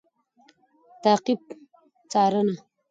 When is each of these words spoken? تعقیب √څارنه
تعقیب 1.03 1.39
√څارنه 2.09 2.55